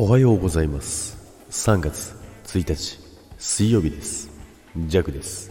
[0.00, 1.18] おはようございます。
[1.50, 2.14] 3月
[2.44, 3.00] 1日
[3.36, 4.30] 水曜日です。
[4.86, 5.50] ジャクです。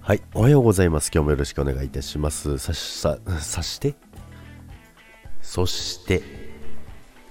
[0.00, 1.10] はいおはようございます。
[1.12, 2.58] 今日もよろしくお願いいたします。
[2.58, 3.96] さしささして？
[5.42, 6.22] そして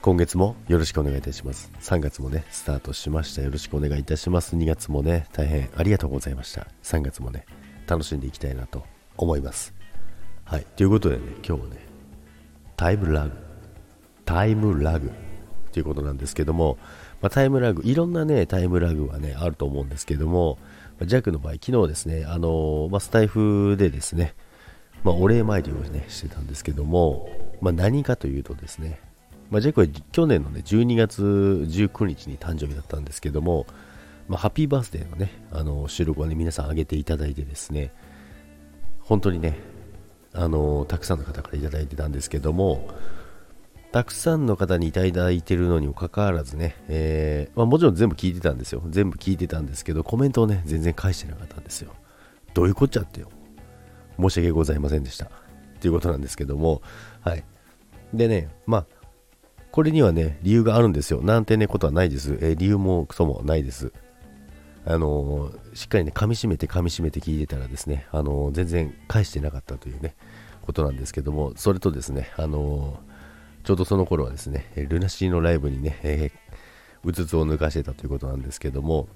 [0.02, 1.72] 今月もよろしくお願いいたします。
[1.80, 3.42] 3月もねスタートしました。
[3.42, 4.58] よろしくお願いいたします。
[4.58, 6.68] 2月もね大変ありがとうございました。
[6.84, 7.46] 3月もね
[7.88, 8.84] 楽しんでいきたいなと
[9.16, 9.74] 思います。
[10.44, 11.78] はいということでね今日はね
[12.76, 13.32] タイムラグ。
[14.26, 15.10] タイムラグ。
[15.74, 16.78] ということなんですけども、
[17.22, 20.58] まあ、タイムラグ、いろんなね、タイムラグはね、あると思うんですけども、
[21.00, 24.36] まあ、ジャックの場合、昨日ですね、あのー、まあ、スタイフでですね、
[25.04, 29.02] まあ、お礼参りをね、してたんですけども、まあ、何かというとですね、
[29.50, 33.66] まあ、ジャックは去年のね、12月19日に誕生日だったんですけども、
[34.28, 37.92] まあ、ハッピーバースデーのね、あの収録をね、皆さん上げていただいてですね、
[39.00, 39.58] 本当にね、
[40.34, 42.90] あのたくさんの方からいただいてたんですけども、
[43.94, 48.82] たくさんの方にいただいてるのにもかかわらずね、えー、まあ、もちろん全部聞いてたんですよ。
[48.90, 51.94] 全部聞いてたんですけど、コメントをね、全然返してなかったんですよ。
[52.56, 53.30] どういうこっちゃってよ。
[54.20, 55.26] 申し訳ございませんでした。
[55.26, 55.30] っ
[55.80, 56.82] ていうことなんですけども、
[57.22, 57.44] はい。
[58.16, 58.86] でね、まあ、
[59.72, 61.22] これにはね、理由があるんですよ。
[61.22, 62.34] なんてね、ことはないです。
[62.42, 63.94] えー、理由もクソもないです。
[64.88, 70.16] あのー、しっかりね、噛み締めて噛み締めて聞いてたらですね、あのー、全然返してなかったというね、
[70.64, 73.13] ことなんですけども、それとですね、あのー
[73.64, 79.08] ちょうどその頃はですね、ルナシーのライブにね、えー、うつつを抜かしてたということなんですけども、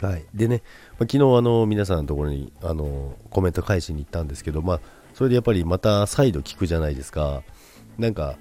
[0.00, 0.24] はい。
[0.34, 4.80] でね、まあ、昨日あの、皆さんのところに、あの、コメント返しに行ったんですけど、まあ、
[5.14, 7.42] それでやっぱりまた再度聞くじゃないですか。
[7.98, 8.36] なんか、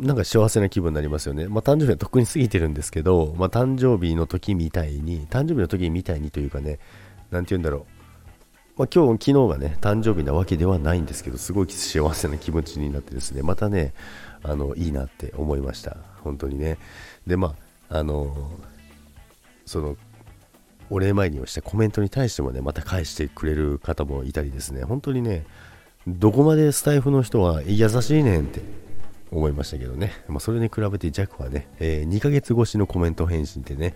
[0.00, 1.46] なんか幸せな気分になりますよね。
[1.46, 6.78] まあ、誕生日はとっくに過ぎてるんですけど、まあ、誕生日の時みたいに、誕生日の時みたいにというかね、
[7.30, 7.93] なんて言うんだろう。
[8.76, 13.94] まあ、今日、昨日がね、誕生日なわけではないんですけど、すごい幸せな気持ちになってですね、またね、
[14.42, 15.96] あの、いいなって思いました。
[16.22, 16.78] 本当にね。
[17.24, 17.54] で、ま
[17.88, 18.50] あ、あの、
[19.64, 19.96] その、
[20.90, 25.46] お礼参りをしたコメントに対してもね、また返してくれる方もいたりですね、本当にね、
[26.08, 28.60] どこまでスタイフの人は優しいねんって
[29.30, 33.94] 思いましたけどね、まあ、それに比べてジャックはね、えー、2ヶ月越しのコメント返信ってね、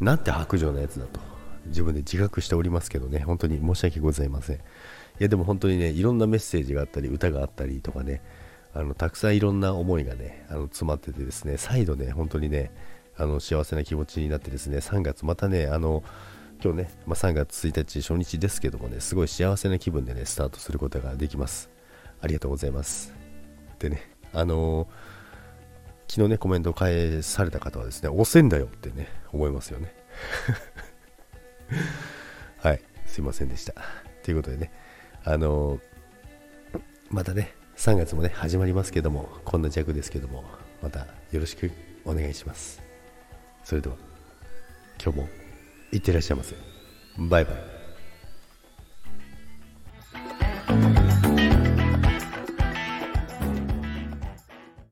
[0.00, 1.27] なんて白状なやつだと。
[1.68, 4.56] 自分で自覚しておりますけどね、本当に申し訳ございません。
[4.56, 4.60] い
[5.18, 8.22] や、でも本当にね、いろんなメッセージがあったり、歌があったりとかね、
[8.74, 12.70] あのたくさんいろんな思いがね、あの詰まっててですね、再度ね、本当にね、
[13.16, 16.04] あの幸せな気持ちになってですね、3月またね、あの、
[16.62, 21.70] 今日ね、まあ、3月1日初日ですけどもね、すごい幸せな気分でね、スタートすることができます。
[22.20, 23.14] ありがとうございます。
[23.78, 24.02] でね、
[24.32, 24.88] あのー、
[26.08, 29.94] 昨日ね、コメント返された方はですね、押せんだよってね、思いますよね。
[33.18, 33.74] すいませんでした。
[34.22, 34.70] ということでね、
[35.24, 35.80] あのー、
[37.10, 40.44] またね、3月もね、始まりますけども、こんな弱ですけども、
[40.80, 41.00] また
[41.32, 41.72] よろしく
[42.04, 42.80] お願いします。
[43.64, 43.96] それでは、
[45.02, 45.28] 今日も
[45.90, 46.54] いってらっしゃいませ。
[47.28, 47.77] バイバイ。